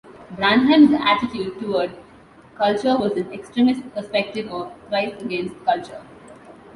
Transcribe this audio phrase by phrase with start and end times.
[0.31, 1.95] Branham's attitude toward
[2.57, 6.01] culture was an extremist perspective of "Christ against Culture".